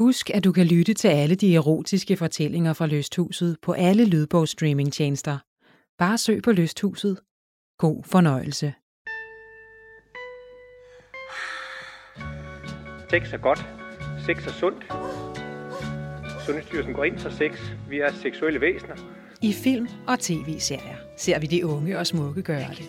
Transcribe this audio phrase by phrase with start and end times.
[0.00, 5.38] Husk, at du kan lytte til alle de erotiske fortællinger fra Lysthuset på alle lydbogsstreamingtjenester.
[5.98, 7.20] Bare søg på Lysthuset.
[7.78, 8.74] God fornøjelse.
[13.10, 13.58] Sex er godt.
[14.26, 14.86] Sex er sundt.
[16.46, 17.52] Sundhedsstyrelsen går ind for sex.
[17.88, 18.96] Vi er seksuelle væsener.
[19.42, 22.88] I film og tv-serier ser vi de unge og smukke gøre det.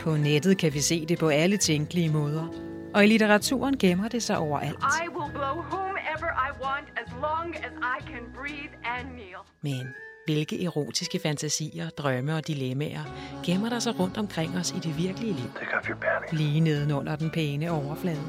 [0.00, 2.67] På nettet kan vi se det på alle tænkelige måder.
[2.98, 4.78] Og i litteraturen gemmer det sig overalt.
[5.02, 9.42] I will blow whomever I want as long as I can breathe and kneel.
[9.62, 9.94] Men
[10.28, 13.04] hvilke erotiske fantasier, drømme og dilemmaer
[13.44, 15.50] gemmer der sig rundt omkring os i det virkelige liv?
[16.32, 18.22] Lige nedenunder den pæne overflade.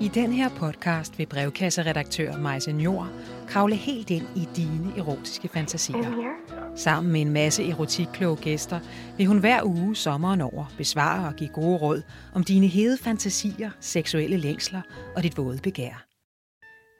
[0.00, 3.08] I den her podcast vil brevkasseredaktør Majse Njord
[3.48, 6.34] kravle helt ind i dine erotiske fantasier.
[6.76, 8.80] Sammen med en masse erotikkloge gæster
[9.16, 12.02] vil hun hver uge sommeren over besvare og give gode råd
[12.34, 14.82] om dine hede fantasier, seksuelle længsler
[15.16, 16.06] og dit våde begær.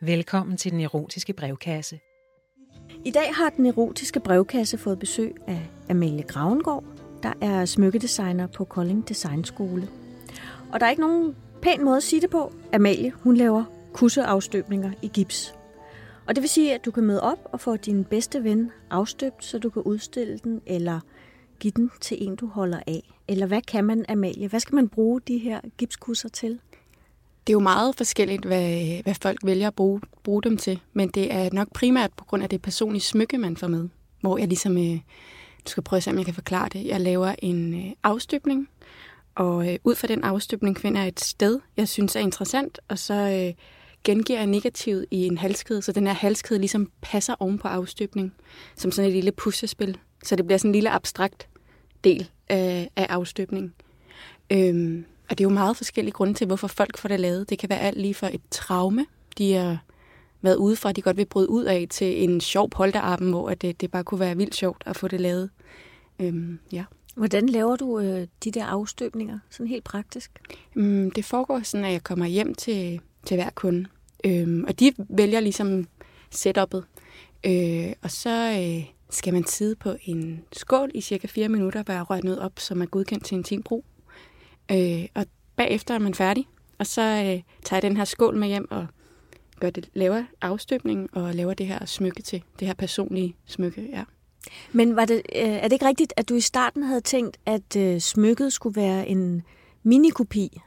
[0.02, 1.98] Velkommen til den erotiske brevkasse.
[3.04, 6.84] I dag har den erotiske brevkasse fået besøg af Amalie Gravengård,
[7.22, 9.88] der er smykkedesigner på Kolding Designskole.
[10.72, 12.52] Og der er ikke nogen pæn måde at sige det på.
[12.72, 15.54] Amalie, hun laver kusseafstøbninger i gips.
[16.26, 19.44] Og det vil sige, at du kan møde op og få din bedste ven afstøbt,
[19.44, 21.00] så du kan udstille den eller
[21.60, 23.14] give den til en, du holder af.
[23.28, 24.48] Eller hvad kan man, Amalie?
[24.48, 26.60] Hvad skal man bruge de her gipskusser til?
[27.48, 31.08] Det er jo meget forskelligt, hvad, hvad folk vælger at bruge, bruge dem til, men
[31.08, 33.88] det er nok primært på grund af det personlige smykke, man får med.
[34.20, 34.94] Hvor jeg ligesom, øh,
[35.64, 36.86] du skal prøve at se, om jeg kan forklare det.
[36.86, 38.68] Jeg laver en øh, afstøbning,
[39.34, 42.98] og øh, ud fra den afstøbning finder jeg et sted, jeg synes er interessant, og
[42.98, 43.64] så øh,
[44.04, 48.34] gengiver jeg negativet i en halskæde, så den her halskæde ligesom passer oven på afstøbning,
[48.76, 49.98] som sådan et lille puslespil.
[50.24, 51.48] Så det bliver sådan en lille abstrakt
[52.04, 53.74] del af, af afstøbningen.
[54.52, 57.50] Øhm, og det er jo meget forskellige grunde til, hvorfor folk får det lavet.
[57.50, 59.06] Det kan være alt lige fra et traume,
[59.38, 59.78] de har
[60.42, 63.80] været ude fra, de godt vil bryde ud af, til en sjov polterarben, hvor det,
[63.80, 65.50] det bare kunne være vildt sjovt at få det lavet.
[66.18, 66.84] Øhm, ja.
[67.16, 70.30] Hvordan laver du øh, de der afstøbninger, sådan helt praktisk?
[70.76, 73.86] Øhm, det foregår sådan, at jeg kommer hjem til, til hver kunde.
[74.24, 75.86] Øhm, og de vælger ligesom
[76.34, 76.82] setup'et.
[77.46, 81.94] Øh, og så øh, skal man sidde på en skål i cirka 4 minutter, hvor
[81.94, 83.84] jeg rører noget op, som er godkendt til intim brug.
[84.72, 86.46] Øh, og bagefter er man færdig,
[86.78, 88.86] og så øh, tager jeg den her skål med hjem og
[89.60, 94.04] gør det, laver afstøbning og laver det her smykke til, det her personlige smykke, ja.
[94.72, 97.76] Men var det, øh, er det ikke rigtigt, at du i starten havde tænkt, at
[97.76, 99.42] øh, smykket skulle være en
[99.82, 100.60] minikopi?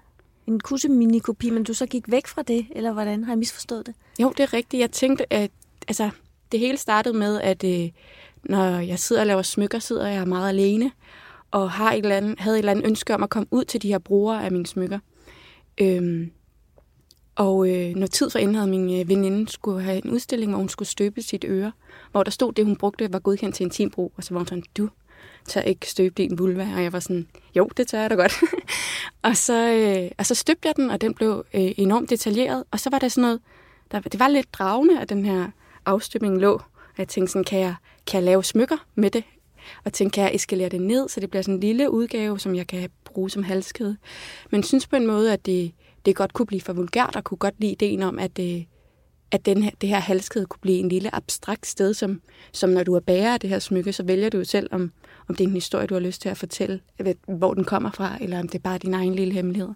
[0.48, 3.86] En kusse minikopi, men du så gik væk fra det, eller hvordan har jeg misforstået
[3.86, 3.96] det?
[4.20, 4.82] Jo, det er rigtigt.
[4.82, 5.52] Jeg tænkte, at
[5.88, 6.10] altså,
[6.52, 7.90] det hele startede med, at øh,
[8.44, 10.92] når jeg sidder og laver smykker, sidder jeg meget alene,
[11.52, 13.82] og har et eller andet, havde et eller andet ønske om at komme ud til
[13.82, 15.00] de her brugere af mine smykker.
[15.78, 16.32] Øhm,
[17.36, 20.60] og øh, når tid for inden havde min øh, veninde skulle have en udstilling, hvor
[20.60, 21.72] hun skulle støbe sit øre,
[22.12, 24.64] hvor der stod, det hun brugte var godkendt til intimbrug, og så var hun sådan,
[24.78, 24.90] du
[25.48, 28.34] tør ikke støbe din vulva, og jeg var sådan, jo, det tør jeg da godt.
[29.28, 32.80] og, så, øh, og så støbte jeg den, og den blev øh, enormt detaljeret, og
[32.80, 33.40] så var der sådan noget,
[33.92, 35.48] der, det var lidt dragende, at den her
[35.86, 36.54] afstøbning lå.
[36.54, 37.76] Og jeg tænkte sådan, kan jeg,
[38.08, 39.24] kan jeg lave smykker med det?
[39.86, 42.56] Og tænke, kan jeg eskalere det ned, så det bliver sådan en lille udgave, som
[42.56, 43.98] jeg kan bruge som halskede.
[44.52, 45.72] Men synes på en måde, at det,
[46.06, 48.66] det godt kunne blive for vulgært, og kunne godt lide ideen om, at, det,
[49.32, 52.84] at den her, det her halskede kunne blive en lille abstrakt sted, som, som når
[52.84, 54.92] du er bærer af det her smykke, så vælger du jo selv, om,
[55.28, 56.80] om det er en historie, du har lyst til at fortælle,
[57.28, 59.70] hvor den kommer fra, eller om det er bare din egen lille hemmelighed.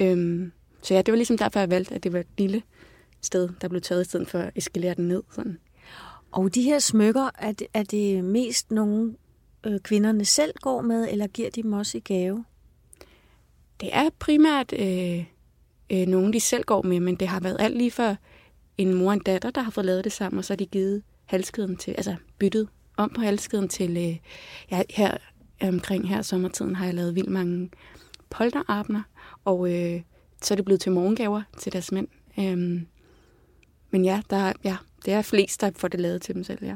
[0.00, 2.62] Øhm, så ja, det var ligesom derfor, jeg valgte, at det var et lille
[3.22, 5.22] sted, der blev taget i stedet for at eskalere den ned.
[5.32, 5.58] Sådan.
[6.32, 9.16] Og de her smykker, er det, er det mest nogen
[9.66, 12.44] øh, kvinderne selv går med, eller giver de dem også i gave?
[13.80, 15.24] Det er primært øh,
[15.90, 18.16] øh, nogen, de selv går med, men det har været alt lige for
[18.78, 20.66] en mor og en datter, der har fået lavet det sammen, og så har de
[20.66, 24.16] givet halskeden til, altså byttet om på halskeden til, øh,
[24.70, 25.16] ja, her
[25.62, 27.70] omkring her sommertiden har jeg lavet vildt mange
[28.30, 29.02] polterabner,
[29.44, 30.00] og øh,
[30.42, 32.08] så er det blevet til morgengaver til deres mænd.
[32.38, 32.86] Øhm,
[33.90, 36.74] men ja, der, ja, det er flest, der får det lavet til dem selv, ja.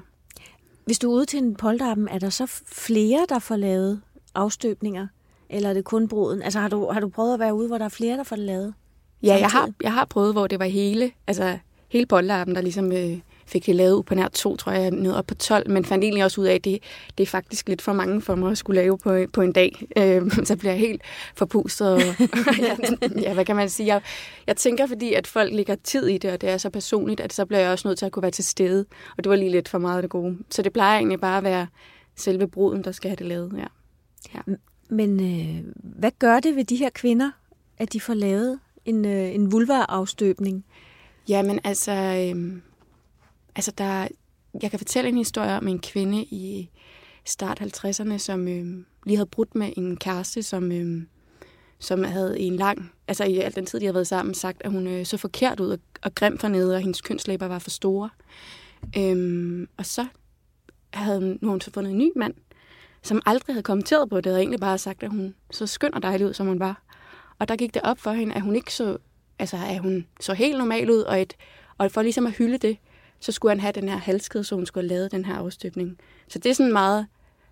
[0.85, 4.01] Hvis du er ude til en polterappen, er der så flere, der får lavet
[4.35, 5.07] afstøbninger?
[5.51, 6.43] Eller er det kun bruden?
[6.43, 8.37] Altså har du, har du prøvet at være ude, hvor der er flere, der får
[8.37, 8.75] det lavet?
[9.23, 12.93] Ja, jeg har, jeg har prøvet, hvor det var hele, altså hele polterappen, der ligesom
[12.93, 16.05] øh, fik det lavet på nær to, tror jeg, ned op på 12, men fandt
[16.05, 16.79] egentlig også ud af, at det,
[17.19, 19.87] det er faktisk lidt for mange for mig at skulle lave på, på en dag.
[19.97, 21.03] Øh, så bliver jeg helt
[21.35, 21.89] forpustet.
[21.89, 22.01] Og,
[22.59, 22.77] ja,
[23.21, 23.87] ja, hvad kan man sige?
[23.87, 24.03] Jeg,
[24.47, 27.33] jeg tænker, fordi at folk lægger tid i det, og det er så personligt, at
[27.33, 28.87] så bliver jeg også nødt til at kunne være til stede.
[29.17, 30.39] Og det var lige lidt for meget det gode.
[30.51, 31.67] Så det plejer egentlig bare at være
[32.17, 33.53] selve bruden, der skal have det lavet.
[33.57, 33.67] Ja.
[34.35, 34.55] ja.
[34.89, 37.31] Men øh, hvad gør det ved de her kvinder,
[37.79, 40.65] at de får lavet en, øh, en vulva-afstøbning?
[41.29, 42.63] Jamen altså, øhm,
[43.57, 44.09] altså der,
[44.63, 46.71] jeg kan fortælle en historie om en kvinde i
[47.25, 51.03] start 50'erne, som øh, lige havde brudt med en kæreste, som, øh,
[51.79, 54.63] som havde i en lang, altså i al den tid, de havde været sammen, sagt,
[54.65, 57.59] at hun øh, så forkert ud og, og grim for nede, og hendes kønslæber var
[57.59, 58.11] for store.
[58.99, 60.07] Øhm, og så
[60.93, 62.35] havde hun, nu havde hun så fundet en ny mand,
[63.03, 66.03] som aldrig havde kommenteret på det, og egentlig bare sagt, at hun så skøn og
[66.03, 66.83] dejlig ud, som hun var.
[67.39, 68.99] Og der gik det op for hende, at hun ikke så,
[69.39, 71.37] altså at hun så helt normal ud, og, et,
[71.79, 72.79] og for ligesom at hylde det,
[73.25, 75.99] så skulle han have den her halskede, så hun skulle have lavet den her afstøbning.
[76.29, 77.07] Så det er sådan en meget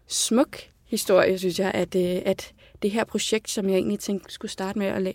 [0.07, 2.53] smuk historie, synes jeg, at, øh, at
[2.83, 5.15] det her projekt, som jeg egentlig tænkte skulle starte med at lave,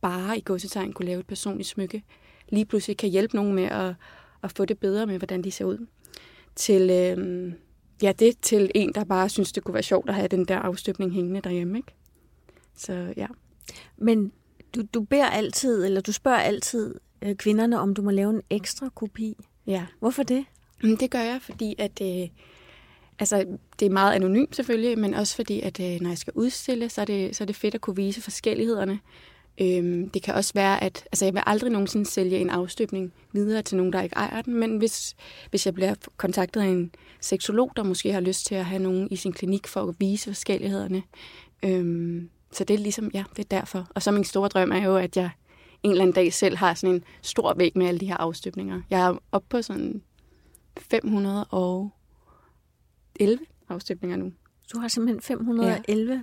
[0.00, 2.02] bare i godsetegn kunne lave et personligt smykke,
[2.48, 3.94] lige pludselig kan hjælpe nogen med at,
[4.42, 5.86] at få det bedre med, hvordan de ser ud.
[6.56, 7.52] Til, øh,
[8.02, 10.58] ja, det til en, der bare synes, det kunne være sjovt at have den der
[10.58, 11.78] afstøbning hængende derhjemme.
[11.78, 11.94] Ikke?
[12.76, 13.26] Så ja.
[13.96, 14.32] Men
[14.74, 18.42] du, du beder altid, eller du spørger altid øh, kvinderne, om du må lave en
[18.50, 19.36] ekstra kopi.
[19.66, 19.86] Ja.
[20.00, 20.44] Hvorfor det?
[20.82, 22.28] Det gør jeg, fordi at, øh,
[23.18, 23.46] altså,
[23.80, 27.00] det er meget anonymt selvfølgelig, men også fordi, at øh, når jeg skal udstille, så
[27.00, 29.00] er, det, så er det fedt at kunne vise forskellighederne.
[29.60, 33.62] Øhm, det kan også være, at altså, jeg vil aldrig nogensinde sælge en afstøbning videre
[33.62, 35.16] til nogen, der ikke ejer den, men hvis,
[35.50, 39.08] hvis jeg bliver kontaktet af en seksolog, der måske har lyst til at have nogen
[39.10, 41.02] i sin klinik for at vise forskellighederne,
[41.62, 43.86] øhm, så det er ligesom, ja, det er derfor.
[43.94, 45.30] Og så min store drøm er jo, at jeg
[45.84, 48.82] en eller anden dag selv har sådan en stor væg med alle de her afstøbninger.
[48.90, 50.02] Jeg er oppe på sådan
[50.78, 51.90] 511
[53.68, 54.32] afstøbninger nu.
[54.72, 56.20] Du har simpelthen 511 ja.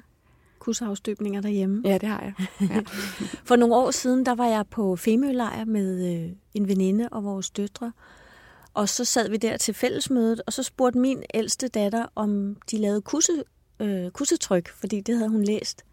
[0.59, 1.81] kusseafstøbninger derhjemme.
[1.85, 2.33] Ja, det har jeg.
[2.61, 2.81] Ja.
[3.47, 7.49] For nogle år siden, der var jeg på Femølejr med øh, en veninde og vores
[7.49, 7.91] døtre.
[8.73, 12.77] Og så sad vi der til fællesmødet, og så spurgte min ældste datter, om de
[12.77, 13.43] lavede kusse,
[13.79, 15.85] øh, kussetryk, fordi det havde hun læst.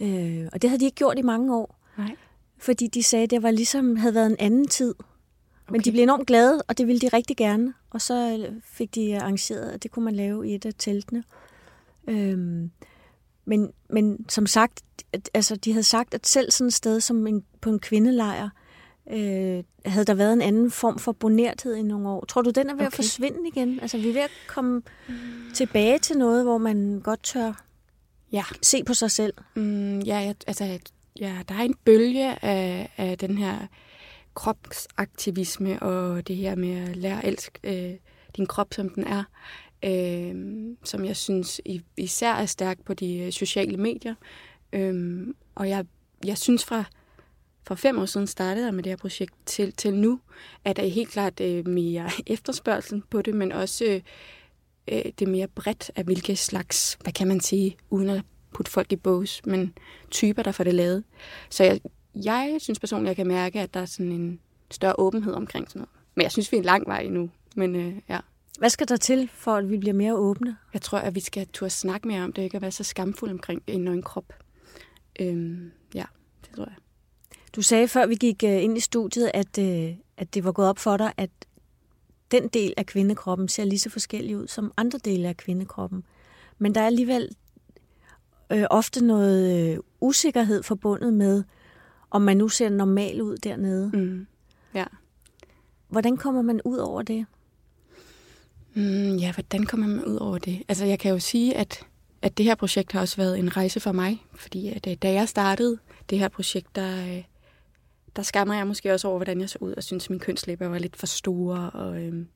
[0.00, 1.78] Øh, og det havde de ikke gjort i mange år.
[1.98, 2.16] Nej.
[2.58, 4.94] Fordi de sagde, at det var ligesom havde været en anden tid.
[4.98, 5.72] Okay.
[5.72, 7.74] Men de blev enormt glade, og det ville de rigtig gerne.
[7.90, 11.24] Og så øh, fik de arrangeret, at det kunne man lave i et af teltene.
[12.08, 12.70] Øhm,
[13.44, 14.82] men, men som sagt,
[15.12, 18.48] at, altså, de havde sagt, at selv sådan et sted som en, på en kvindelejr,
[19.10, 22.24] øh, havde der været en anden form for bonerthed i nogle år.
[22.24, 22.86] Tror du, den er ved okay.
[22.86, 23.80] at forsvinde igen?
[23.80, 25.14] Altså, vi er ved at komme mm.
[25.54, 27.64] tilbage til noget, hvor man godt tør
[28.32, 28.44] ja.
[28.62, 29.34] se på sig selv.
[29.56, 30.78] Mm, ja, jeg, altså,
[31.20, 33.66] ja, der er en bølge af, af den her
[34.34, 37.96] kropsaktivisme og det her med at lære at elske øh,
[38.36, 39.24] din krop, som den er,
[39.84, 40.34] øh,
[40.84, 41.60] som jeg synes
[41.96, 44.14] især er stærk på de øh, sociale medier.
[44.72, 45.86] Øh, og jeg,
[46.24, 46.84] jeg synes fra,
[47.66, 50.20] for fem år siden startede jeg med det her projekt til, til nu,
[50.64, 54.00] at der er helt klart øh, mere efterspørgsel på det, men også øh,
[54.88, 58.22] øh det mere bredt af hvilke slags, hvad kan man sige, uden at
[58.54, 59.74] putte folk i bås, men
[60.10, 61.04] typer, der får det lavet.
[61.50, 61.80] Så jeg,
[62.14, 64.40] jeg synes personligt, jeg kan mærke, at der er sådan en
[64.70, 65.90] større åbenhed omkring sådan noget.
[66.14, 67.30] Men jeg synes, vi er en lang vej endnu.
[67.56, 68.18] Men øh, ja.
[68.58, 70.56] Hvad skal der til, for at vi bliver mere åbne?
[70.72, 73.30] Jeg tror, at vi skal turde snakke mere om det, ikke at være så skamfuld
[73.30, 74.32] omkring en en krop.
[75.20, 76.04] Øhm, ja,
[76.44, 76.74] det tror jeg.
[77.56, 80.68] Du sagde, før vi gik øh, ind i studiet, at, øh, at det var gået
[80.68, 81.30] op for dig, at
[82.30, 86.04] den del af kvindekroppen ser lige så forskellig ud som andre dele af kvindekroppen.
[86.58, 87.28] Men der er alligevel
[88.52, 91.44] øh, ofte noget øh, usikkerhed forbundet med,
[92.10, 93.90] om man nu ser normal ud dernede.
[93.94, 94.26] Mm.
[94.74, 94.84] Ja.
[95.88, 97.26] Hvordan kommer man ud over det?
[98.74, 100.62] Mm, ja, hvordan kommer man ud over det?
[100.68, 101.86] Altså, jeg kan jo sige, at,
[102.22, 104.22] at det her projekt har også været en rejse for mig.
[104.34, 105.78] Fordi at, øh, da jeg startede
[106.10, 107.24] det her projekt, der, øh,
[108.16, 110.68] der skammer jeg måske også over, hvordan jeg så ud, og synes, at mine kønslæber
[110.68, 112.28] var lidt for store, og, øhm,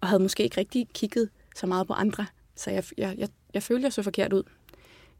[0.00, 2.26] og havde måske ikke rigtig kigget så meget på andre.
[2.56, 4.42] Så jeg, jeg, jeg, jeg følte, jeg så forkert ud.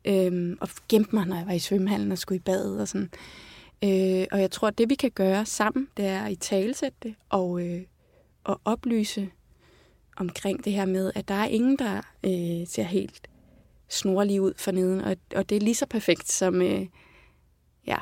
[0.04, 3.10] Øhm, og gemte mig, når jeg var i svømmehallen og skulle i bad og sådan.
[3.84, 6.96] Øh, og jeg tror, at det vi kan gøre sammen, det er at i talesætte
[7.02, 7.82] det og, øh,
[8.44, 9.30] og oplyse
[10.16, 13.28] omkring det her med, at der er ingen, der øh, ser helt
[13.88, 16.86] snorlig ud for neden, og, og det er lige så perfekt som, øh,
[17.86, 17.96] ja,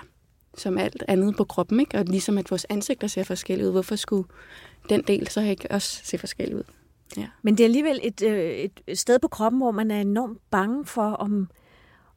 [0.57, 1.99] som alt andet på kroppen, ikke?
[1.99, 3.73] og ligesom at vores ansigter ser forskellige ud.
[3.73, 4.29] Hvorfor skulle
[4.89, 6.65] den del så ikke også se forskellig ud?
[7.17, 7.27] Ja.
[7.43, 10.87] Men det er alligevel et, øh, et sted på kroppen, hvor man er enormt bange
[10.87, 11.51] for, om,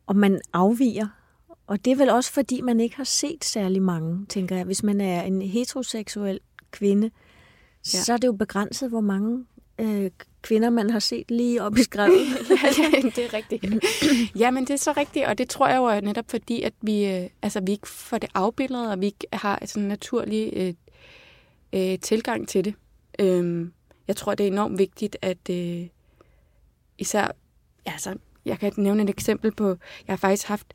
[0.07, 1.07] om man afviger
[1.67, 4.65] og det er vel også, fordi man ikke har set særlig mange, tænker jeg.
[4.65, 6.39] Hvis man er en heteroseksuel
[6.71, 7.11] kvinde,
[7.93, 7.99] ja.
[7.99, 9.45] så er det jo begrænset, hvor mange
[9.79, 12.05] øh, kvinder, man har set lige op i ja,
[13.01, 13.65] det er rigtigt.
[14.39, 16.73] ja, men det er så rigtigt, og det tror jeg jo er netop fordi, at
[16.81, 20.53] vi, øh, altså, vi ikke får det afbildet, og vi ikke har sådan en naturlig
[20.55, 20.73] øh,
[21.73, 22.75] øh, tilgang til det.
[23.19, 23.67] Øh,
[24.07, 25.87] jeg tror, det er enormt vigtigt, at øh,
[26.97, 27.31] især,
[27.85, 28.15] altså,
[28.45, 29.67] jeg kan nævne et eksempel på,
[30.07, 30.73] jeg har faktisk haft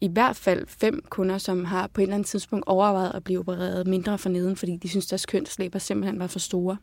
[0.00, 3.40] i hvert fald fem kunder, som har på et eller andet tidspunkt overvejet at blive
[3.40, 6.76] opereret mindre for neden, fordi de synes, deres kønslæber simpelthen var for store.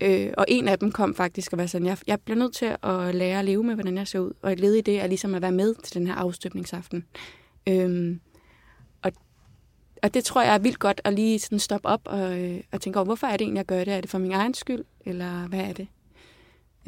[0.00, 2.76] Øh, og en af dem kom faktisk og var sådan, jeg, jeg bliver nødt til
[2.82, 4.32] at lære at leve med, hvordan jeg ser ud.
[4.42, 7.04] Og et led i det er ligesom at være med til den her afstøbningsaften.
[7.68, 8.16] Øh,
[9.02, 9.12] og,
[10.02, 12.80] og det tror jeg er vildt godt at lige sådan stoppe op og, øh, og
[12.80, 13.94] tænke over, hvorfor er det egentlig, jeg gør det?
[13.94, 15.88] Er det for min egen skyld, eller hvad er det?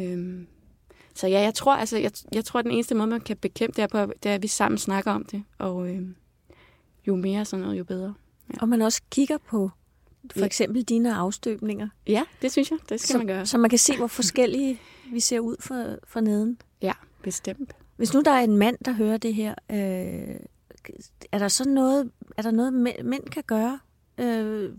[0.00, 0.45] Øh,
[1.18, 3.76] så ja, jeg tror, altså, jeg, jeg tror, at den eneste måde, man kan bekæmpe
[3.76, 5.44] det, er, på, det er, at vi sammen snakker om det.
[5.58, 6.02] Og øh,
[7.06, 8.14] jo mere sådan noget, jo bedre.
[8.50, 8.60] Ja.
[8.60, 9.70] Og man også kigger på
[10.37, 11.88] for eksempel dine afstøbninger.
[12.06, 12.78] Ja, det synes jeg.
[12.88, 13.46] Det skal så, man gøre.
[13.46, 14.80] Så man kan se, hvor forskellige
[15.12, 16.60] vi ser ud for, for neden.
[16.82, 17.72] Ja, bestemt.
[17.96, 20.37] Hvis nu der er en mand, der hører det her, øh,
[21.32, 22.72] er der så noget, er der noget
[23.04, 23.78] mænd kan gøre?
[24.18, 24.72] Øh,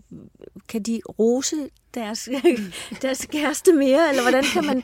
[0.68, 1.56] kan de rose
[1.94, 2.28] deres,
[3.02, 4.82] deres kæreste mere, eller hvordan kan man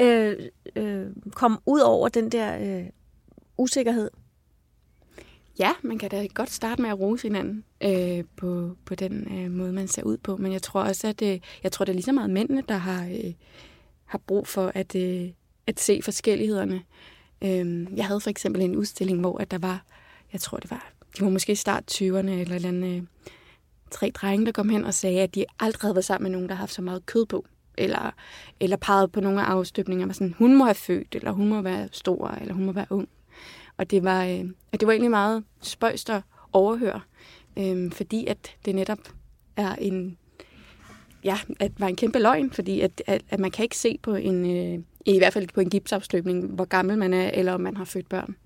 [0.00, 0.36] øh,
[0.76, 2.86] øh, komme ud over den der øh,
[3.58, 4.10] usikkerhed?
[5.58, 9.50] Ja, man kan da godt starte med at rose hinanden øh, på, på den øh,
[9.50, 10.36] måde, man ser ud på.
[10.36, 12.76] Men jeg tror også, at øh, jeg tror, det er lige så meget mændene, der
[12.76, 13.32] har, øh,
[14.04, 15.28] har brug for at, øh,
[15.66, 16.82] at se forskellighederne.
[17.42, 19.84] Øh, jeg havde for eksempel en udstilling, hvor at der var,
[20.32, 23.02] jeg tror det var, de var måske i start 20'erne eller eller andet, øh,
[23.90, 26.48] tre drenge, der kom hen og sagde, at de aldrig havde været sammen med nogen,
[26.48, 27.46] der har haft så meget kød på.
[27.78, 28.10] Eller,
[28.60, 31.60] eller peget på nogle af afstøbninger, var sådan, hun må have født, eller hun må
[31.62, 33.08] være stor, eller hun må være ung.
[33.76, 37.00] Og det var, øh, og det var egentlig meget spøjst at overhøre,
[37.58, 38.98] øh, fordi at det netop
[39.56, 40.18] er en,
[41.24, 44.14] ja, at var en kæmpe løgn, fordi at, at, at man kan ikke se på
[44.14, 47.76] en, øh, i hvert fald på en gipsafstøbning, hvor gammel man er, eller om man
[47.76, 48.36] har født børn.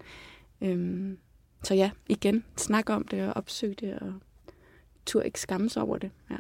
[0.61, 1.17] Øh,
[1.63, 4.13] så ja, igen, snak om det og opsøg det, og
[5.07, 6.11] tur ikke skamme sig over det.
[6.31, 6.37] Ja.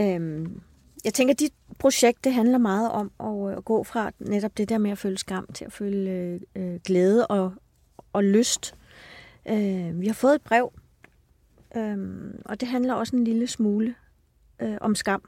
[0.00, 0.60] Øhm,
[1.04, 4.58] jeg tænker, at dit projekt det handler meget om at, øh, at gå fra netop
[4.58, 7.52] det der med at føle skam til at føle øh, øh glæde og,
[8.12, 8.74] og lyst.
[9.48, 10.72] Øh, vi har fået et brev,
[11.76, 11.98] øh,
[12.44, 13.94] og det handler også en lille smule
[14.62, 15.22] øh, om skam.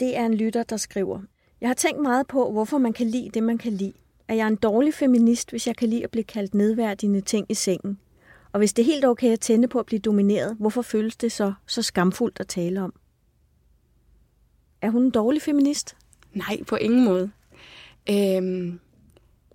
[0.00, 1.20] Det er en lytter, der skriver,
[1.60, 3.92] Jeg har tænkt meget på, hvorfor man kan lide det, man kan lide.
[4.28, 7.54] Er jeg en dårlig feminist, hvis jeg kan lide at blive kaldt nedværdigende ting i
[7.54, 7.98] sengen?
[8.52, 11.32] Og hvis det er helt okay at tænde på at blive domineret, hvorfor føles det
[11.32, 12.94] så, så skamfuldt at tale om?
[14.82, 15.96] Er hun en dårlig feminist?
[16.32, 17.30] Nej, på ingen måde.
[18.10, 18.80] Øhm,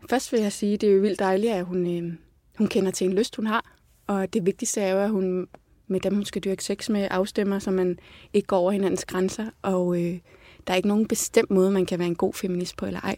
[0.09, 2.17] først vil jeg sige, at det er jo vildt dejligt, at hun, øhm,
[2.57, 3.75] hun kender til en lyst, hun har.
[4.07, 5.47] Og det vigtigste er jo, at hun
[5.87, 7.99] med dem, hun skal dyrke sex med, afstemmer, så man
[8.33, 9.49] ikke går over hinandens grænser.
[9.61, 10.19] Og øh,
[10.67, 13.17] der er ikke nogen bestemt måde, man kan være en god feminist på eller ej.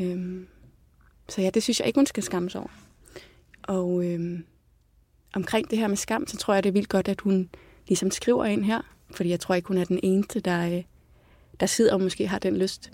[0.00, 0.46] Øhm,
[1.28, 2.87] så ja, det synes jeg ikke, hun skal skamme sig over.
[3.68, 4.40] Og øh,
[5.34, 7.50] omkring det her med skam, så tror jeg, det er vildt godt, at hun
[7.88, 8.80] ligesom skriver ind her.
[9.10, 10.82] Fordi jeg tror ikke, hun er den eneste, der, øh,
[11.60, 12.92] der sidder og måske har den lyst.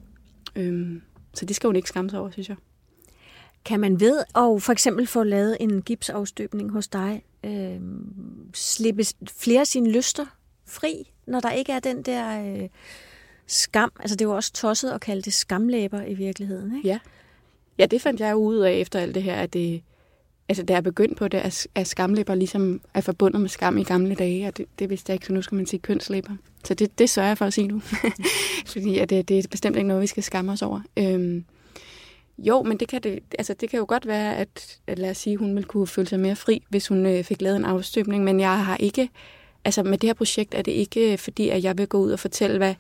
[0.56, 1.00] Øh,
[1.34, 2.56] så det skal hun ikke skamme sig over, synes jeg.
[3.64, 7.80] Kan man ved at for eksempel få lavet en gipsafstøbning hos dig, øh,
[8.54, 10.26] slippe flere af sine lyster
[10.66, 12.68] fri, når der ikke er den der øh,
[13.46, 13.92] skam?
[14.00, 16.88] Altså det er jo også tosset at kalde det skamlæber i virkeligheden, ikke?
[16.88, 16.98] Ja.
[17.78, 19.82] Ja, det fandt jeg ud af efter alt det her, at det,
[20.48, 23.82] altså, da jeg begyndte på det, at, at skamlæber ligesom er forbundet med skam i
[23.82, 26.32] gamle dage, og det, det vidste jeg ikke, så nu skal man sige kønslæber.
[26.64, 27.82] Så det, det sørger jeg for at sige nu.
[28.72, 30.80] Fordi at det, det er bestemt ikke noget, vi skal skamme os over.
[30.96, 31.44] Øhm,
[32.38, 35.18] jo, men det kan, det, altså, det kan jo godt være, at, at lad os
[35.18, 38.24] sige, hun ville kunne føle sig mere fri, hvis hun øh, fik lavet en afstøbning,
[38.24, 39.08] men jeg har ikke,
[39.64, 42.10] altså med det her projekt er det ikke øh, fordi, at jeg vil gå ud
[42.10, 42.74] og fortælle, hvad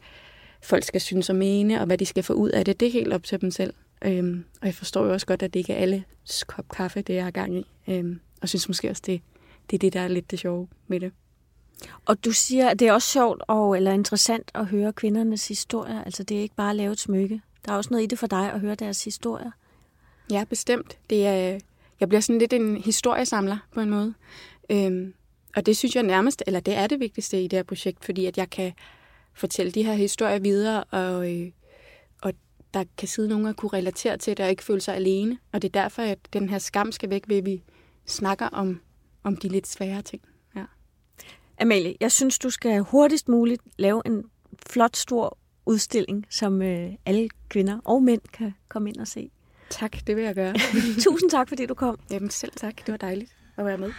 [0.62, 2.80] folk skal synes og mene, og hvad de skal få ud af det.
[2.80, 3.74] Det er helt op til dem selv.
[4.04, 6.04] Øhm, og jeg forstår jo også godt, at det ikke er alle
[6.46, 7.66] kop kaffe, det jeg er gang i.
[7.88, 9.20] Øhm, og synes måske også, det,
[9.70, 11.12] det er det, der er lidt det sjove med det.
[12.04, 16.04] Og du siger, at det er også sjovt og, eller interessant at høre kvindernes historier.
[16.04, 17.40] Altså det er ikke bare at lave et smykke.
[17.66, 19.50] Der er også noget i det for dig at høre deres historier.
[20.30, 20.98] Ja, bestemt.
[21.10, 21.58] Det er,
[22.00, 24.14] jeg bliver sådan lidt en historiesamler på en måde.
[24.70, 25.14] Øhm,
[25.56, 28.26] og det synes jeg nærmest, eller det er det vigtigste i det her projekt, fordi
[28.26, 28.72] at jeg kan
[29.34, 31.50] fortælle de her historier videre, og, øh,
[32.74, 35.38] der kan sidde nogen og kunne relatere til det og ikke føle sig alene.
[35.52, 37.62] Og det er derfor, at den her skam skal væk ved, at vi
[38.06, 38.80] snakker om,
[39.22, 40.22] om de lidt svære ting.
[40.56, 40.64] Ja.
[41.60, 44.24] Amalie, jeg synes, du skal hurtigst muligt lave en
[44.66, 49.30] flot, stor udstilling, som øh, alle kvinder og mænd kan komme ind og se.
[49.70, 50.54] Tak, det vil jeg gøre.
[51.04, 51.98] Tusind tak, fordi du kom.
[52.10, 53.92] Jamen selv tak, det var dejligt at være med.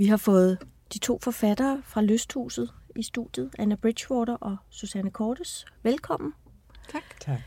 [0.00, 0.58] Vi har fået
[0.92, 5.64] de to forfattere fra Lysthuset i studiet, Anna Bridgewater og Susanne Kortes.
[5.82, 6.32] Velkommen.
[6.92, 7.20] Tak.
[7.20, 7.40] Tak.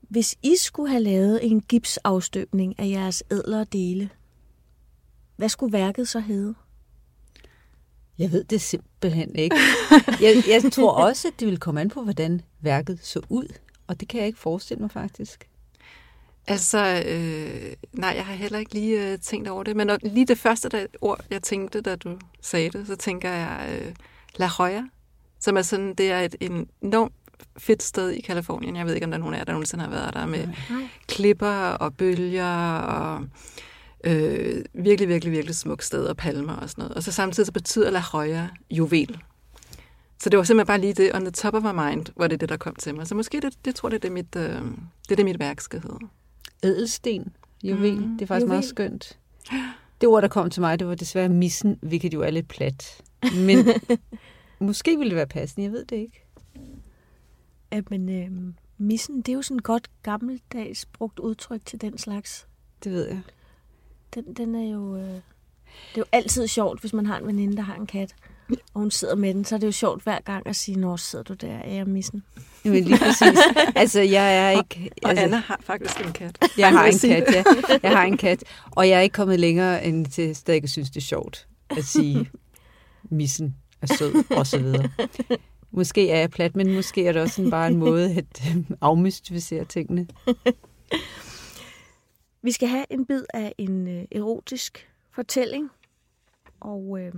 [0.00, 4.10] Hvis I skulle have lavet en gipsafstøbning af jeres ædlere dele,
[5.36, 6.54] hvad skulle værket så hedde?
[8.18, 9.56] Jeg ved det simpelthen ikke.
[10.24, 13.54] Jeg, jeg tror også, at det vil komme an på, hvordan værket så ud.
[13.86, 15.49] Og det kan jeg ikke forestille mig faktisk.
[16.46, 19.76] Altså, øh, nej, jeg har heller ikke lige øh, tænkt over det.
[19.76, 23.30] Men når, lige det første der, ord, jeg tænkte, da du sagde det, så tænker
[23.30, 23.92] jeg øh,
[24.36, 24.82] La Jolla,
[25.40, 26.34] som er sådan, det er et
[26.80, 27.12] enormt
[27.58, 28.76] fedt sted i Kalifornien.
[28.76, 30.46] Jeg ved ikke, om der er nogen af jer, der nogensinde har været der med
[30.46, 30.88] nej.
[31.08, 33.24] klipper og bølger og
[34.04, 36.96] øh, virkelig, virkelig, virkelig smukt sted og palmer og sådan noget.
[36.96, 39.18] Og så samtidig så betyder La Jolla juvel.
[40.18, 42.40] Så det var simpelthen bare lige det, on the top of my mind, hvor det
[42.40, 43.06] det, der kom til mig.
[43.06, 44.62] Så måske det, det tror jeg, det er mit, øh,
[45.02, 45.98] det er det, mit værk skal hedde.
[46.62, 47.96] Ædelsten, juvel.
[47.96, 48.48] Mm, det er faktisk juvel.
[48.48, 49.18] meget skønt.
[50.00, 53.02] Det ord, der kom til mig, det var desværre missen, hvilket jo er lidt plat.
[53.46, 53.66] Men
[54.68, 56.24] måske ville det være passende, jeg ved det ikke.
[57.72, 61.98] Ja, men øh, missen, det er jo sådan et godt gammeldags brugt udtryk til den
[61.98, 62.46] slags.
[62.84, 63.20] Det ved jeg.
[64.14, 64.96] Den, den er jo...
[64.96, 68.14] Øh, det er jo altid sjovt, hvis man har en veninde, der har en kat,
[68.74, 70.96] og hun sidder med den, så er det jo sjovt hver gang at sige, når
[70.96, 72.22] sidder du der, er jeg missen?
[72.64, 73.38] Jamen lige præcis.
[73.74, 74.90] Altså, jeg er ikke...
[75.02, 76.38] Og, altså, Anna har faktisk en kat.
[76.58, 77.44] Jeg har en kat, ja.
[77.88, 80.96] Jeg har en kat, og jeg er ikke kommet længere end til stadig synes, det
[80.96, 82.30] er sjovt at sige,
[83.10, 84.90] missen er sød, og så videre.
[85.70, 88.64] Måske er jeg plat, men måske er det også sådan bare en måde at øh,
[88.80, 90.06] afmystificere tingene.
[92.42, 95.70] Vi skal have en bid af en øh, erotisk fortælling,
[96.60, 97.12] og øh,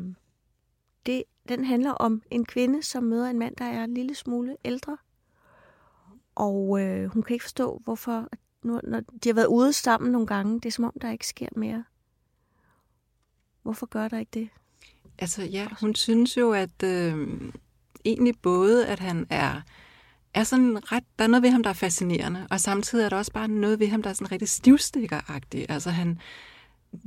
[1.07, 4.57] det, den handler om en kvinde, som møder en mand, der er en lille smule
[4.65, 4.97] ældre.
[6.35, 8.29] Og øh, hun kan ikke forstå, hvorfor,
[8.63, 11.27] nu, når de har været ude sammen nogle gange, det er som om, der ikke
[11.27, 11.85] sker mere.
[13.63, 14.49] Hvorfor gør der ikke det?
[15.19, 17.29] Altså ja, hun synes jo, at øh,
[18.05, 19.61] egentlig både, at han er
[20.35, 23.17] er sådan ret, der er noget ved ham, der er fascinerende, og samtidig er der
[23.17, 25.67] også bare noget ved ham, der er sådan rigtig stivstikkeragtig.
[25.69, 26.21] Altså han,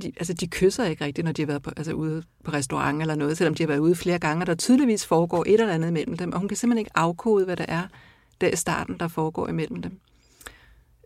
[0.02, 3.00] de, altså de kysser ikke rigtigt, når de har været på, altså ude på restaurant
[3.00, 5.74] eller noget, selvom de har været ude flere gange, og der tydeligvis foregår et eller
[5.74, 7.82] andet mellem dem, og hun kan simpelthen ikke afkode, hvad det er,
[8.40, 10.00] der i starten, der foregår imellem dem.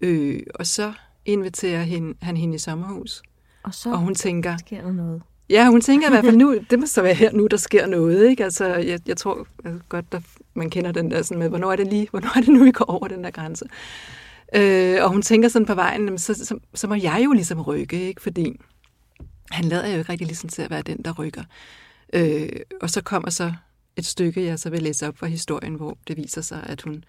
[0.02, 0.92] Øh, og så
[1.24, 3.22] inviterer hende, han hende i sommerhus,
[3.62, 5.22] og, så og hun tænker, sker der noget.
[5.50, 7.86] Ja, hun tænker i hvert fald nu, det må så være her nu, der sker
[7.86, 8.28] noget.
[8.28, 8.44] Ikke?
[8.44, 10.22] Altså, jeg, jeg tror altså, godt, at
[10.54, 12.70] man kender den der sådan med, hvornår er det lige, hvornår er det nu, vi
[12.70, 13.64] går over den der grænse.
[14.54, 18.08] Øh, og hun tænker sådan på vejen, så, så, så må jeg jo ligesom rykke,
[18.08, 18.22] ikke?
[18.22, 18.60] fordi
[19.50, 21.42] han lader jo ikke rigtig ligesom til at være den, der rykker.
[22.12, 22.48] Øh,
[22.80, 23.52] og så kommer så
[23.96, 27.04] et stykke, jeg så vil læse op fra historien, hvor det viser sig, at hun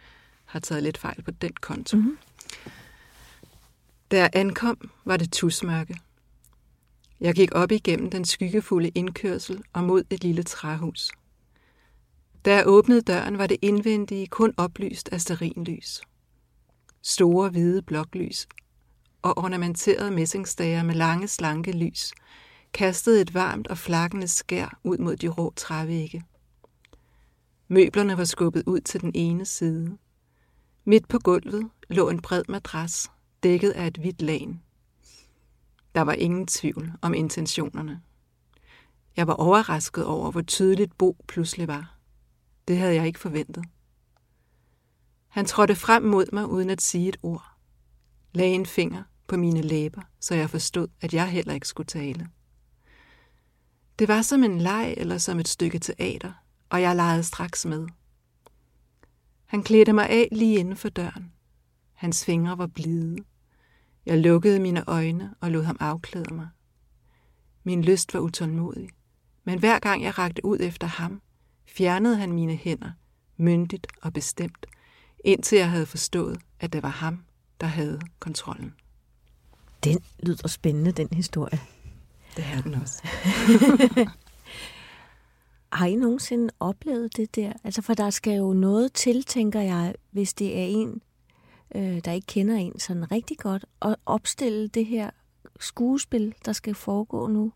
[0.45, 1.97] har taget lidt fejl på den konto.
[1.97, 2.17] Mm-hmm.
[4.11, 5.97] Da jeg ankom, var det tusmørke.
[7.21, 11.11] Jeg gik op igennem den skyggefulde indkørsel og mod et lille træhus.
[12.45, 16.01] Da jeg åbnede døren, var det indvendige kun oplyst af sterinlys.
[17.01, 18.47] Store hvide bloklys
[19.21, 22.13] og ornamenterede messingstager med lange, slanke lys
[22.73, 26.23] kastede et varmt og flakkende skær ud mod de rå trævægge.
[27.67, 29.97] Møblerne var skubbet ud til den ene side.
[30.85, 33.11] Midt på gulvet lå en bred madras,
[33.43, 34.61] dækket af et hvidt lagen.
[35.95, 38.01] Der var ingen tvivl om intentionerne.
[39.17, 41.95] Jeg var overrasket over, hvor tydeligt Bo pludselig var.
[42.67, 43.65] Det havde jeg ikke forventet.
[45.31, 47.45] Han trådte frem mod mig uden at sige et ord.
[48.33, 52.29] Lagde en finger på mine læber, så jeg forstod, at jeg heller ikke skulle tale.
[53.99, 56.31] Det var som en leg eller som et stykke teater,
[56.69, 57.87] og jeg legede straks med.
[59.45, 61.31] Han klædte mig af lige inden for døren.
[61.93, 63.17] Hans fingre var blide.
[64.05, 66.47] Jeg lukkede mine øjne og lod ham afklæde mig.
[67.63, 68.89] Min lyst var utålmodig,
[69.43, 71.21] men hver gang jeg rakte ud efter ham,
[71.65, 72.91] fjernede han mine hænder,
[73.37, 74.65] myndigt og bestemt,
[75.25, 77.23] indtil jeg havde forstået, at det var ham,
[77.61, 78.73] der havde kontrollen.
[79.83, 81.59] Den lyder spændende, den historie.
[82.35, 83.03] Det er den også.
[85.73, 87.53] Har I nogensinde oplevet det der?
[87.63, 91.01] Altså, for der skal jo noget til, tænker jeg, hvis det er en,
[91.75, 95.09] øh, der ikke kender en sådan rigtig godt, at opstille det her
[95.59, 97.51] skuespil, der skal foregå nu.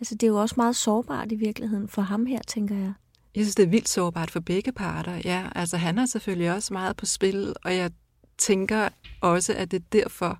[0.00, 2.92] Altså, det er jo også meget sårbart i virkeligheden for ham her, tænker jeg.
[3.34, 5.20] Jeg synes, det er vildt sårbart for begge parter.
[5.24, 7.90] Ja, altså han har selvfølgelig også meget på spil, og jeg
[8.38, 8.88] tænker
[9.20, 10.38] også, at det er derfor,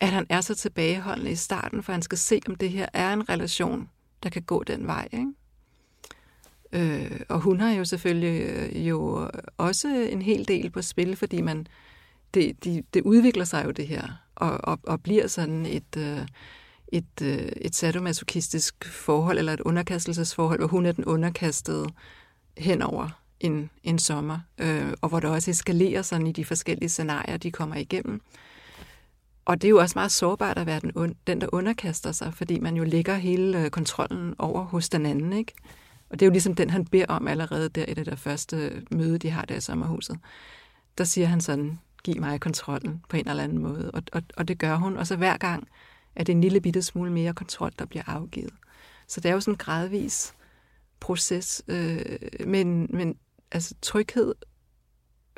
[0.00, 3.12] at han er så tilbageholdende i starten, for han skal se, om det her er
[3.12, 3.88] en relation,
[4.22, 5.08] der kan gå den vej.
[5.12, 5.32] Ikke?
[6.72, 11.40] Øh, og hun har jo selvfølgelig øh, jo også en hel del på spil, fordi
[11.40, 11.66] man
[12.34, 16.26] det, de, det udvikler sig jo det her, og, og, og bliver sådan et, øh,
[16.92, 21.86] et, øh, et sadomasochistisk forhold, eller et underkastelsesforhold, hvor hun er den underkastede
[22.58, 23.08] henover
[23.40, 27.50] en, en sommer, øh, og hvor det også eskalerer sådan i de forskellige scenarier, de
[27.50, 28.20] kommer igennem.
[29.44, 32.58] og det er jo også meget sårbart at være den, den, der underkaster sig, fordi
[32.58, 35.52] man jo lægger hele øh, kontrollen over hos den anden, ikke?
[36.10, 38.56] Og det er jo ligesom den, han beder om allerede der i det der første
[38.56, 40.18] øh, møde, de har der i sommerhuset.
[40.98, 43.90] Der siger han sådan, giv mig kontrollen på en eller anden måde.
[43.90, 44.96] Og, og, og det gør hun.
[44.96, 45.68] Og så hver gang
[46.16, 48.54] er det en lille bitte smule mere kontrol, der bliver afgivet.
[49.06, 50.34] Så det er jo sådan en gradvis
[51.00, 51.62] proces.
[51.68, 53.16] Øh, men, men
[53.52, 54.34] altså tryghed,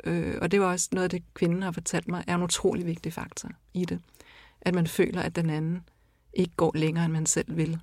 [0.03, 2.85] øh, og det var også noget af det, kvinden har fortalt mig, er en utrolig
[2.85, 3.99] vigtig faktor i det.
[4.61, 5.83] At man føler, at den anden
[6.33, 7.79] ikke går længere, end man selv vil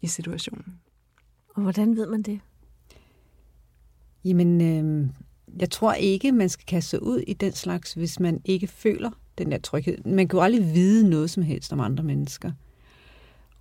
[0.00, 0.80] i situationen.
[1.48, 2.40] Og hvordan ved man det?
[4.24, 5.10] Jamen, øh,
[5.60, 9.10] jeg tror ikke, man skal kaste sig ud i den slags, hvis man ikke føler
[9.38, 9.98] den der tryghed.
[10.04, 12.50] Man kan jo aldrig vide noget som helst om andre mennesker.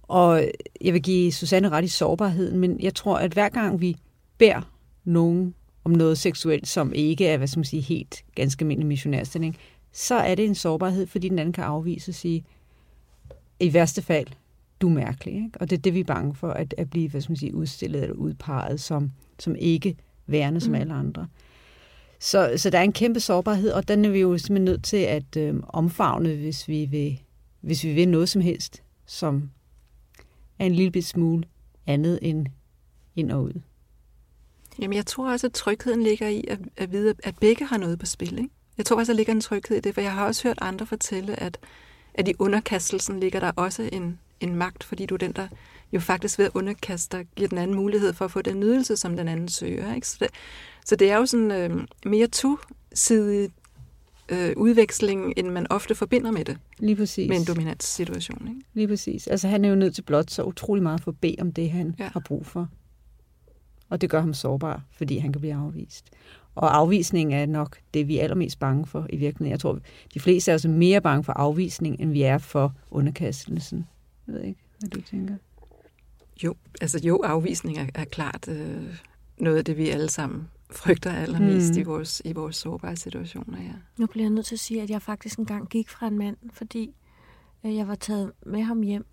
[0.03, 0.43] Og
[0.81, 3.97] jeg vil give Susanne ret i sårbarheden, men jeg tror, at hver gang vi
[4.37, 4.71] beder
[5.03, 5.53] nogen
[5.83, 9.57] om noget seksuelt, som ikke er, hvad skal man sige, helt ganske almindelig missionærstilling,
[9.91, 12.45] så er det en sårbarhed, fordi den anden kan afvise og sige,
[13.59, 14.27] i værste fald,
[14.81, 15.33] du er mærkelig.
[15.33, 15.51] Ikke?
[15.59, 17.55] Og det er det, vi er bange for, at, at blive hvad skal man sige,
[17.55, 19.95] udstillet eller udpeget som, som ikke
[20.27, 20.75] værende som mm.
[20.75, 21.27] alle andre.
[22.23, 24.97] Så, så der er en kæmpe sårbarhed, og den er vi jo simpelthen nødt til
[24.97, 27.21] at øh, omfavne, hvis vi, vil,
[27.61, 29.49] hvis vi vil noget som helst, som
[30.59, 31.43] er en lille smule
[31.87, 32.47] andet end
[33.15, 33.61] ind og ud.
[34.79, 37.99] Jamen, jeg tror også, at trygheden ligger i at, at vide, at begge har noget
[37.99, 38.37] på spil.
[38.37, 38.49] Ikke?
[38.77, 40.57] Jeg tror også, at der ligger en tryghed i det, for jeg har også hørt
[40.61, 41.57] andre fortælle, at,
[42.13, 45.47] at i underkastelsen ligger der også en, en magt, fordi du er den, der
[45.93, 48.97] jo faktisk ved at underkaste dig, giver den anden mulighed for at få den nydelse,
[48.97, 49.95] som den anden søger.
[49.95, 50.07] Ikke?
[50.07, 50.29] Så, det,
[50.85, 53.49] så det er jo sådan øh, mere to-sidig
[54.29, 56.57] øh, udveksling, end man ofte forbinder med det.
[56.79, 57.29] Lige præcis.
[57.29, 58.47] Med en dominanssituation.
[58.47, 58.61] Ikke?
[58.73, 59.27] Lige præcis.
[59.27, 61.71] Altså han er jo nødt til blot så utrolig meget for at bede om det,
[61.71, 62.09] han ja.
[62.13, 62.67] har brug for.
[63.89, 66.09] Og det gør ham sårbar, fordi han kan blive afvist.
[66.55, 69.51] Og afvisning er nok det, vi er allermest bange for i virkeligheden.
[69.51, 69.79] Jeg tror,
[70.13, 73.87] de fleste er også mere bange for afvisning, end vi er for underkastelsen.
[74.27, 75.35] Jeg ved ikke, hvad du tænker.
[76.43, 78.99] Jo, altså jo, afvisning er, er klart øh,
[79.37, 81.79] noget af det, vi alle sammen frygter allermest mm.
[81.79, 83.61] i, vores, i vores sårbare situationer.
[83.61, 83.73] Ja.
[83.97, 86.37] Nu bliver jeg nødt til at sige, at jeg faktisk engang gik fra en mand,
[86.53, 86.95] fordi
[87.65, 89.05] øh, jeg var taget med ham hjem.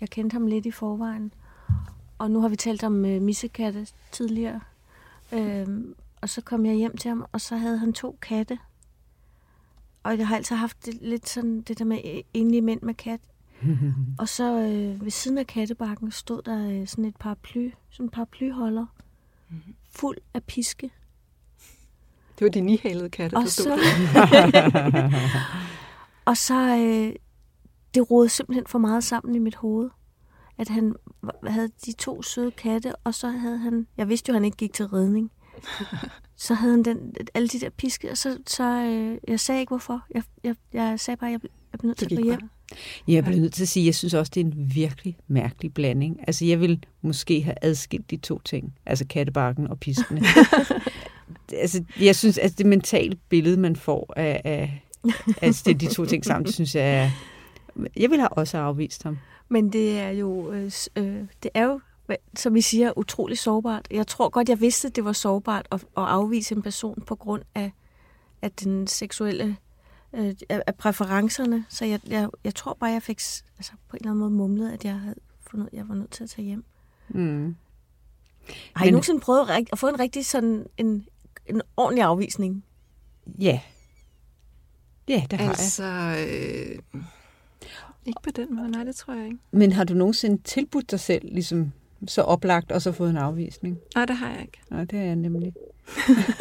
[0.00, 1.32] Jeg kendte ham lidt i forvejen.
[2.18, 4.60] Og nu har vi talt om øh, missekatte tidligere.
[5.32, 5.66] Øh,
[6.20, 8.58] og så kom jeg hjem til ham, og så havde han to katte.
[10.02, 12.94] Og jeg har altid haft det, lidt sådan det der med øh, enlige mænd med
[12.94, 13.20] kat.
[14.20, 18.10] og så øh, ved siden af kattebakken stod der øh, sådan et paraply, sådan en
[18.10, 18.86] paraplyholder,
[19.50, 19.74] mm-hmm.
[19.90, 20.90] fuld af piske.
[22.38, 25.10] Det var de nihalede katte, og der stod så,
[26.30, 27.14] og så, øh,
[27.94, 29.90] det rodede simpelthen for meget sammen i mit hoved.
[30.58, 30.94] At han
[31.46, 34.56] havde de to søde katte, og så havde han, jeg vidste jo, at han ikke
[34.56, 35.30] gik til redning.
[36.36, 39.70] så havde han den, alle de der piske, og så, så øh, jeg sagde ikke
[39.70, 40.06] hvorfor.
[40.14, 42.40] Jeg, jeg, jeg sagde bare, at jeg, jeg blev nødt til at gå hjem.
[42.40, 42.48] Bare.
[43.08, 45.74] Jeg bliver nødt til at sige, at jeg synes også, det er en virkelig mærkelig
[45.74, 46.20] blanding.
[46.26, 48.74] Altså, jeg vil måske have adskilt de to ting.
[48.86, 50.22] Altså kattebakken og piskene.
[51.52, 54.82] altså, jeg synes, at det mentale billede, man får af, af
[55.42, 57.10] altså, det, de to ting sammen, det synes jeg er...
[57.96, 59.18] Jeg vil have også afvist ham.
[59.48, 61.80] Men det er jo, øh, øh det er jo,
[62.36, 63.88] som vi siger, utrolig sårbart.
[63.90, 67.14] Jeg tror godt, jeg vidste, at det var sårbart at, at afvise en person på
[67.14, 67.72] grund af,
[68.42, 69.56] af den seksuelle
[70.12, 71.64] øh, af præferencerne.
[71.68, 73.20] Så jeg, jeg, jeg tror bare, jeg fik
[73.58, 76.10] altså, på en eller anden måde mumlet, at jeg havde fundet, at jeg var nødt
[76.10, 76.64] til at tage hjem.
[77.08, 77.56] Mm.
[78.74, 78.92] Har I Men...
[78.92, 81.06] nogensinde prøvet at få en rigtig sådan en,
[81.46, 82.64] en ordentlig afvisning?
[83.38, 83.60] Ja.
[85.08, 86.26] Ja, det har altså, jeg.
[86.28, 87.02] Øh,
[88.06, 89.38] ikke på den måde, nej, det tror jeg ikke.
[89.50, 91.72] Men har du nogensinde tilbudt dig selv, ligesom
[92.06, 93.78] så oplagt, og så fået en afvisning?
[93.94, 94.58] Nej, det har jeg ikke.
[94.70, 95.52] Nej, det er jeg nemlig.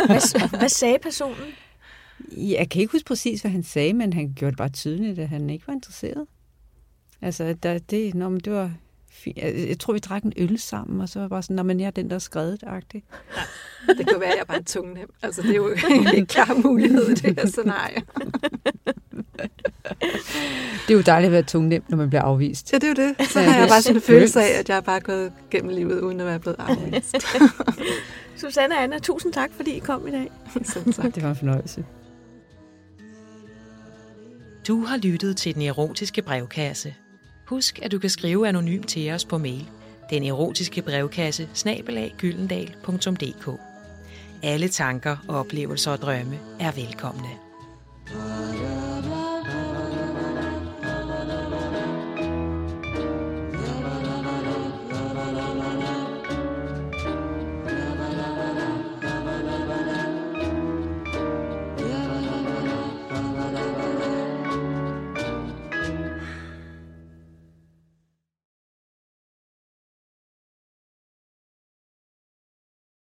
[0.05, 1.47] hvad, hvad sagde personen?
[2.31, 5.29] Jeg kan ikke huske præcis, hvad han sagde, men han gjorde det bare tydeligt, at
[5.29, 6.25] han ikke var interesseret.
[7.21, 8.71] Altså, der, det, når man, det var
[9.15, 9.37] fint.
[9.37, 11.87] Jeg tror, vi drak en øl sammen, og så var bare sådan, når man jeg
[11.87, 13.05] er den, der er skrevet agtigt.
[13.87, 15.09] Ja, det kan være, at jeg er bare tungnem.
[15.21, 15.69] Altså, det er jo
[16.17, 18.01] en klar mulighed, det her scenarie.
[20.87, 22.73] det er jo dejligt at være tungnem, når man bliver afvist.
[22.73, 23.29] Ja, det er jo det.
[23.29, 26.01] Så har jeg bare sådan en følelse af, at jeg er bare gået gennem livet,
[26.01, 27.15] uden at være blevet afvist.
[28.41, 30.31] Susanne og Anna, tusind tak, fordi I kom i dag.
[30.53, 31.85] Det var en fornøjelse.
[34.67, 36.95] Du har lyttet til Den Erotiske Brevkasse.
[37.45, 39.69] Husk, at du kan skrive anonymt til os på mail.
[40.09, 43.49] Den erotiske brevkasse, snabelaggyldendal.dk
[44.43, 47.44] Alle tanker, oplevelser og drømme er velkomne.